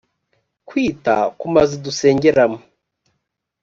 kwita 0.67 1.15
ku 1.39 1.45
mazu 1.53 1.75
dusengeramo 1.85 2.59